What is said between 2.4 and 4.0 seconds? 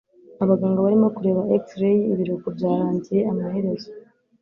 byarangiye amaherezo.